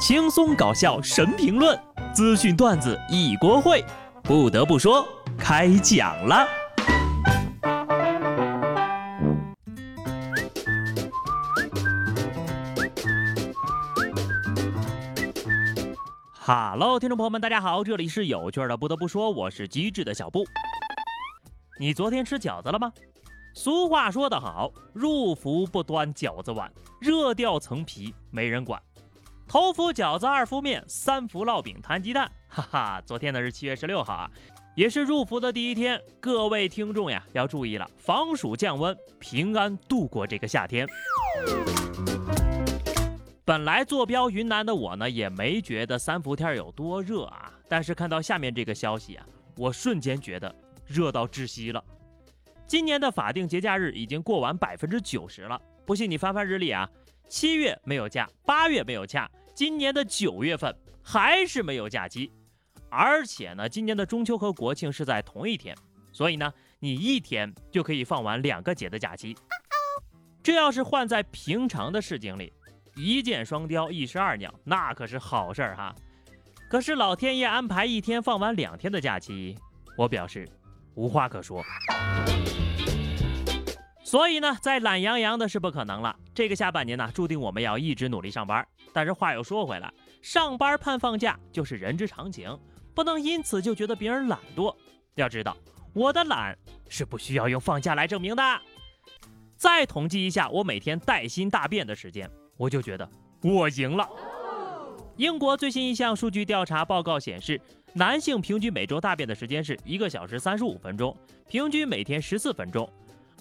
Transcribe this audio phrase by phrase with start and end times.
[0.00, 1.78] 轻松搞笑神评论，
[2.14, 3.84] 资讯段子一锅烩。
[4.22, 6.48] 不得不说，开讲了。
[16.32, 18.74] 哈喽，听众朋友们，大家好，这里是有趣的。
[18.78, 20.46] 不得不说，我是机智的小布。
[21.78, 22.90] 你昨天吃饺子了吗？
[23.54, 28.80] 俗话说得好，入伏不端饺子碗，热掉层皮没人管。
[29.50, 32.30] 头伏饺子，二伏面，三伏烙饼，摊鸡蛋。
[32.46, 34.30] 哈哈，昨天呢是七月十六号啊，
[34.76, 36.00] 也是入伏的第一天。
[36.20, 40.86] 各位听众呀，要注意了，防暑降温，平安度过这个夏天。
[43.44, 47.52] 本来坐标云南的我呢，也没觉得三伏天有多热啊。
[47.68, 49.26] 但是看到下面这个消息啊，
[49.56, 50.54] 我瞬间觉得
[50.86, 51.82] 热到窒息了。
[52.68, 56.88] 今年的法定节假日已经过完百分之九十了，不信你翻翻日历啊，
[57.28, 59.28] 七月没有假，八月没有假。
[59.60, 62.32] 今年的九月份还是没有假期，
[62.88, 65.76] 而且呢，今年的中秋和国庆是在同一天，
[66.14, 69.36] 所以呢，你一天就可以放完两个节的假期。
[70.42, 72.50] 这要是换在平常的市井里，
[72.96, 75.94] 一箭双雕，一石二鸟，那可是好事儿哈。
[76.70, 79.58] 可是老天爷安排一天放完两天的假期，
[79.94, 80.48] 我表示
[80.94, 81.62] 无话可说。
[84.02, 86.16] 所以呢，再懒洋洋的是不可能了。
[86.40, 88.66] 这个下半年呢，注定我们要一直努力上班。
[88.94, 92.58] 但是话又说回来，上班盼放假就是人之常情，
[92.94, 94.74] 不能因此就觉得别人懒惰。
[95.16, 95.54] 要知道，
[95.92, 96.56] 我的懒
[96.88, 98.42] 是不需要用放假来证明的。
[99.54, 103.06] 再统计一下我每天带薪大便的时间，我就觉得
[103.42, 104.08] 我赢了。
[105.18, 107.60] 英国最新一项数据调查报告显示，
[107.92, 111.14] 男性平均每周大便的时间是一个小时三十五分钟，
[111.50, 112.90] 平均每天十四分钟。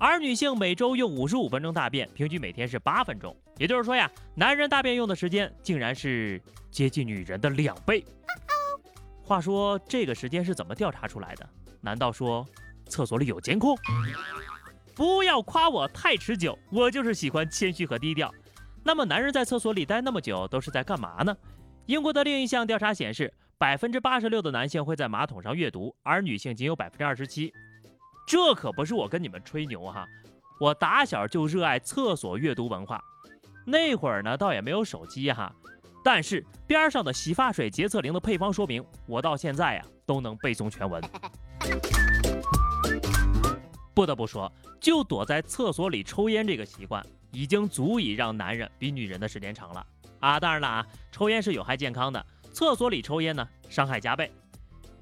[0.00, 3.36] 而女性每周用五十五分钟大便，平均每天是八分钟。
[3.56, 8.04] 也就是说呀，男人大便用的时间竟然是接近女人的两倍。
[9.22, 11.48] 话说这个时间是怎么调查出来的？
[11.80, 12.46] 难道说
[12.86, 13.76] 厕所里有监控？
[14.94, 18.32] 不要夸我太持久，我就是喜欢谦虚和低调。
[18.84, 21.36] 那么男人在厕所里待那么久都是在干嘛呢？
[21.86, 27.52] 英国的另一项调查显示，百分之八十六的男性会在马桶上阅读，而女性仅有百分之二十七。
[28.28, 30.06] 这可不是我跟你们吹牛哈，
[30.60, 33.02] 我打小就热爱厕所阅读文化。
[33.64, 35.50] 那会儿呢，倒也没有手机哈，
[36.04, 41.02] 但是边上的洗发水洁厕灵的配方说明，我到现在呀都能背诵全文。
[43.94, 47.02] 不得不说，就躲在厕所里抽烟这个习惯，
[47.32, 49.86] 已经足以让男人比女人的时间长了
[50.20, 50.38] 啊！
[50.38, 54.30] 当然了啊，抽烟是有害健康的，厕所里抽烟呢，伤害加倍。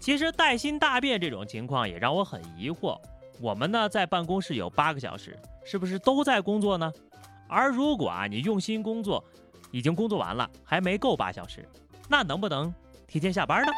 [0.00, 2.98] 其实带薪大便这种情况也让我很疑惑。
[3.40, 6.92] 我们呢在办公室有八个小时，是不是都在工作呢？
[7.46, 9.22] 而如果啊你用心工作，
[9.70, 11.66] 已经工作完了，还没够八小时，
[12.08, 12.72] 那能不能
[13.06, 13.72] 提前下班呢？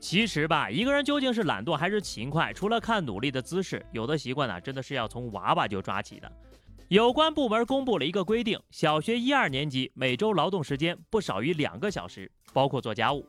[0.00, 6.30] 其实吧，一个人究竟是懒惰还是勤快，除了看努力的姿势，有的习惯呢真的是要从娃娃就抓起的。
[6.88, 13.26] 有关部门公布了一个规定，小学一二年级每周劳动时间不少于两个小时，包括做家务。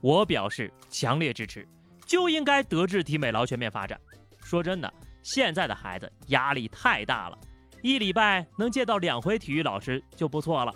[0.00, 1.68] 我表示强烈支持，
[2.06, 4.00] 就应该德智体美劳全面发展。
[4.42, 4.90] 说真的，
[5.22, 7.36] 现在的孩子压力太大了，
[7.82, 10.72] 一礼拜能见到两回体育老师就不错了。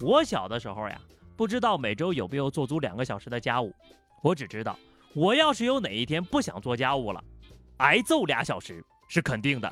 [0.00, 1.00] 我小的时候呀，
[1.36, 3.74] 不知道每周有没有做足两个小时的家务，
[4.22, 4.78] 我只知道
[5.16, 7.20] 我要是有哪一天不想做家务了，
[7.78, 9.68] 挨揍俩小时是肯定的。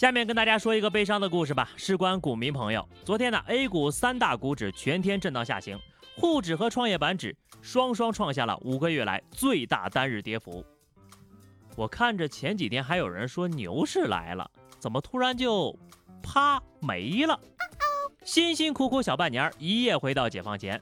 [0.00, 2.88] 下面跟大家说一个悲伤的故事吧，事关股民朋友。
[3.04, 5.78] 昨天呢，A 股三大股指全天震荡下行，
[6.16, 10.64] 沪指和创业板指双双创下了五个月来最大单日跌幅。
[11.76, 15.78] 我看着前几天还有人说牛市来了，怎么突然就
[16.22, 17.38] 啪没了？
[18.24, 20.80] 辛辛苦苦小半年，一夜回到解放前，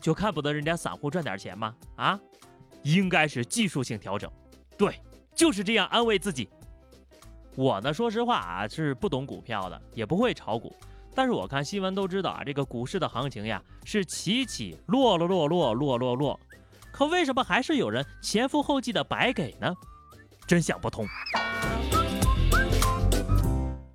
[0.00, 1.76] 就看不得人家散户赚点钱吗？
[1.94, 2.18] 啊，
[2.82, 4.28] 应该是技术性调整。
[4.76, 5.00] 对，
[5.32, 6.48] 就是这样安慰自己。
[7.56, 10.74] 我呢，说实话啊，是不懂股票的，也不会炒股。
[11.14, 16.40] 但是我看新闻都知道啊，这个股市的行情呀，是起起落落落落落落落。
[16.92, 19.74] 可为什么还是有人前赴后继的白给呢？
[20.46, 21.06] 真想不通。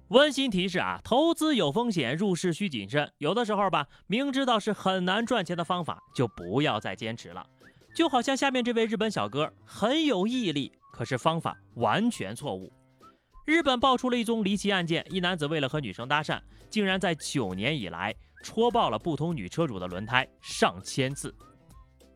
[0.10, 3.12] 温馨提示啊，投资有风险，入市需谨慎。
[3.18, 7.46] 有的时候吧，明知道是很难赚钱的方法，就不要再坚持了。
[7.96, 12.72] 就好像下面这位日本小哥，很有毅力，可是方法完全错误。
[13.46, 21.34] 日本爆出了一宗离奇案件，一男子为了和女生搭讪，竟然在九年以来戳爆了不同女车主的轮胎上千次。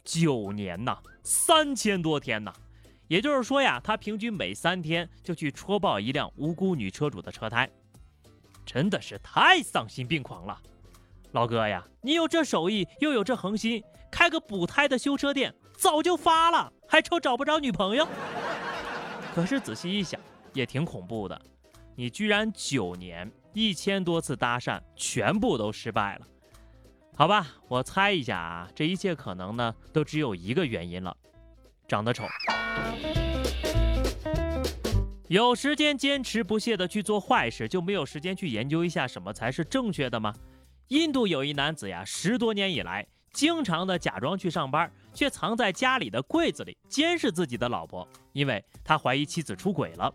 [0.04, 2.52] 九年呐，三千多天呐，
[3.08, 7.70] 也就是说呀，他平均每三天就去戳爆一辆无辜女车主的车胎。
[8.66, 10.60] 真的是太丧心病狂了。
[11.34, 18.08] 老哥呀，你有这手艺，又有这恒心，开个补胎的修车店早就发了，还愁找不着女朋友？
[19.36, 20.20] 可是仔细一想，
[20.54, 21.40] 也挺恐怖的。
[21.96, 26.28] 你居然九年一千多次搭讪，全部都失败了。
[27.16, 31.16] 好吧，我猜一下啊，这一切可能呢，都只有一个原因了，
[31.88, 32.26] 长得丑。
[35.28, 40.34] 有时间坚持不懈的去做坏事，就没有时间去研究一下什么才是正确的吗？
[40.88, 50.12] 印度有一男子呀，十多年以来，经常的假装去上班，却藏在家里的柜子里监视自己的老婆，因为他怀疑妻子出轨了。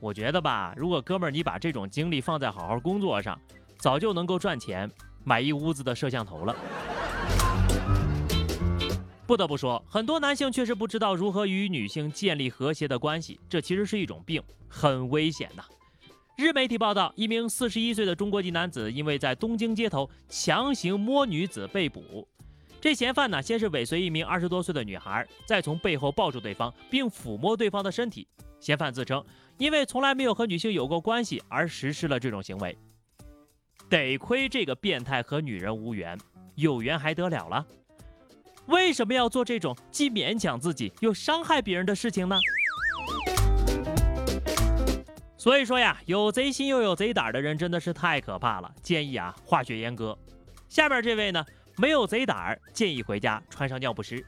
[0.00, 3.40] 我觉得吧，如果哥们儿你把这种精力放在好好工作上，
[3.78, 4.90] 早就能够赚钱。
[5.26, 6.54] 买一屋子的摄像头了。
[9.26, 15.64] 不得不说，很多男性确实不知道如何与女性建立和谐的关系，这其实是一种病，很危险呐。
[16.36, 22.28] 日媒体报道，一名四十一岁的中国籍男子因为在东京街头强行摸女子被捕。
[22.82, 28.28] 这嫌犯呢，先是尾随一名二十多岁的女孩，再从背后抱住对方，并抚摸对方的身体。
[28.64, 29.22] 嫌犯自称，
[29.58, 32.74] 因为从来没有和女性有过关系而实施了这种行为。
[33.90, 36.18] 得亏这个变态和女人无缘，
[36.54, 37.66] 有缘还得了了？
[38.68, 42.38] 为什么要做这种既勉强自己又伤害别人的事情呢？
[45.36, 48.74] 所以说呀，有贼心又有贼胆的人真的是太可怕了。
[48.80, 50.18] 建议啊，化学阉割。
[50.70, 51.44] 下面这位呢，
[51.76, 54.24] 没有贼胆，建议回家穿上尿不湿。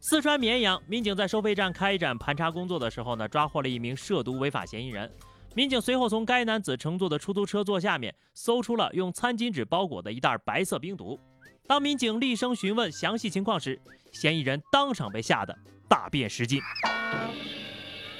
[0.00, 5.10] 四川绵阳民警在收费站开展盘查工作的时候呢，抓获了一名涉毒违法嫌疑人。
[5.54, 11.18] 民警随后从该男子乘坐的出租车座下面搜出了用餐巾纸包裹的一袋白色冰毒。
[11.66, 13.78] 当民警厉声询问详细情况时，
[14.12, 15.56] 嫌疑人当场被吓得
[15.88, 16.60] 大便失禁。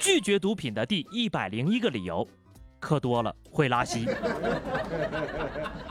[0.00, 2.26] 拒绝毒品的第一百零一个理由：
[2.80, 4.04] 喝多了会拉稀。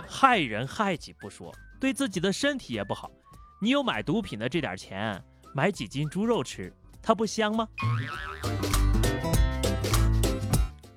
[0.07, 3.09] 害人害己不说，对自己的身体也不好。
[3.61, 5.19] 你有买毒品的这点钱，
[5.57, 6.71] 买几斤猪肉吃，
[7.01, 7.67] 它不香吗？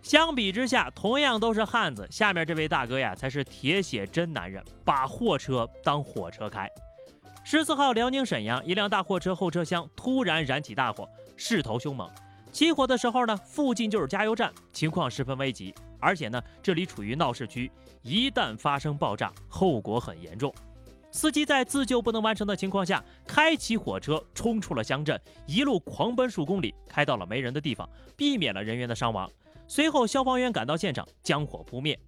[0.02, 6.68] 相比之下，同样都是汉子，下面这位大哥呀才是铁血真男人，把货车当火车开。
[7.42, 11.08] 十四号，辽宁沈阳一辆大货车后车厢突然燃起大火，
[11.38, 12.06] 势头凶猛。
[12.52, 17.72] 起火的时候呢，附近就是加油站，情况十分危急，而且呢，这里处于闹市区，
[18.02, 20.54] 一旦发生爆炸，后果很严重。
[21.12, 29.30] 司机在自救不能完成的情况下，开启火车冲出了乡镇，一路狂奔数公里，开到了没人的地方，避免了人员的伤亡。
[29.66, 31.98] 随后，消防员赶到现场，将火扑灭。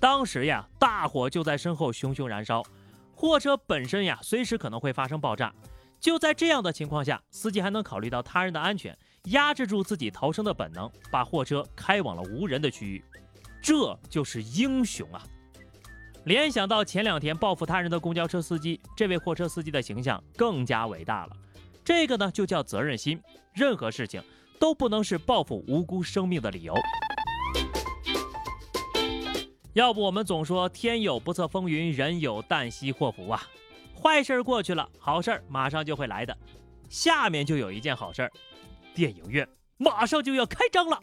[0.00, 2.62] 当时呀，大火就在身后熊熊燃烧，
[3.14, 5.52] 货车本身呀，随时可能会发生爆炸。
[5.98, 13.04] 就在这样的情况下，司机还能考虑到他人的安全，压制住自己逃生的本能，把货车开往了无人的区域。
[13.60, 15.26] 这就是英雄啊！
[16.28, 21.32] 联想到前两天报复他人的公交车司机，这位货车司机的形象更加伟大了。
[21.82, 23.18] 这个呢，就叫责任心。
[23.54, 24.22] 任何事情。
[24.60, 26.74] 都不能是报复无辜生命的理由。
[29.72, 33.40] 要不我们总说天有不测风云，人有旦夕祸福啊。
[33.94, 36.36] 坏事过去了，好事马上就会来的。
[36.88, 38.28] 下面就有一件好事，
[38.94, 41.00] 电影院马上就要开张了。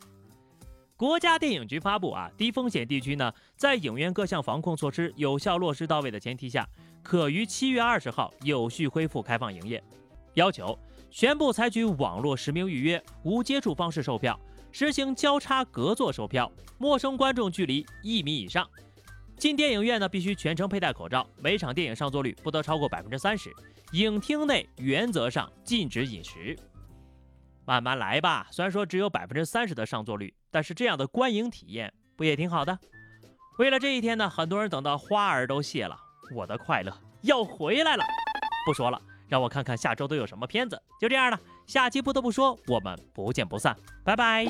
[0.97, 6.65] 国家电影局发布啊，低风险地区呢，在影院各项防控措施有效落实到位的前提下，
[7.03, 9.83] 可于七月二十号有序恢复开放营业。
[10.35, 10.77] 要求。
[11.11, 14.37] 全部采取网络实名预约、无接触方式售票，
[14.73, 18.69] 实行交叉隔座售票，陌生观众距离一米以上。
[19.37, 23.49] 进电影院呢，必须全程佩戴口罩，每场电影上座率不得超过百分之三十。
[23.93, 26.57] 影厅内原则上禁止饮食。
[27.65, 32.77] 慢慢来吧，虽然说只有百分之三十的上座率，但是这样的观影体验不也挺好的？
[33.57, 35.97] 为了这一天呢，很多人等到花儿都谢了，
[36.33, 38.03] 我的快乐要回来了。
[38.65, 39.01] 不说了。
[39.27, 40.79] 让我看看下周都有什么片子。
[41.01, 44.45] 就这样了，下期不得不说，我们不见不散，拜拜。